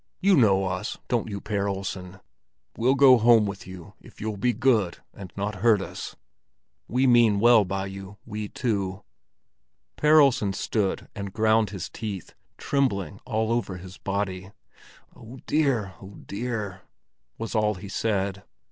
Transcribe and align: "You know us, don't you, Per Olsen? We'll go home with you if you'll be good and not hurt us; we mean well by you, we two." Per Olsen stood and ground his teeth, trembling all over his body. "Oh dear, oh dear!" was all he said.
"You 0.19 0.35
know 0.35 0.65
us, 0.65 0.97
don't 1.09 1.29
you, 1.29 1.39
Per 1.39 1.67
Olsen? 1.67 2.21
We'll 2.75 2.95
go 2.95 3.19
home 3.19 3.45
with 3.45 3.67
you 3.67 3.93
if 4.01 4.19
you'll 4.19 4.35
be 4.35 4.51
good 4.51 4.97
and 5.13 5.31
not 5.37 5.57
hurt 5.61 5.79
us; 5.79 6.15
we 6.87 7.05
mean 7.05 7.39
well 7.39 7.65
by 7.65 7.85
you, 7.85 8.17
we 8.25 8.47
two." 8.47 9.03
Per 9.97 10.19
Olsen 10.19 10.53
stood 10.53 11.07
and 11.13 11.31
ground 11.33 11.69
his 11.69 11.87
teeth, 11.87 12.33
trembling 12.57 13.19
all 13.27 13.51
over 13.51 13.77
his 13.77 13.99
body. 13.99 14.49
"Oh 15.15 15.37
dear, 15.45 15.93
oh 16.01 16.15
dear!" 16.25 16.81
was 17.37 17.53
all 17.53 17.75
he 17.75 17.87
said. 17.87 18.41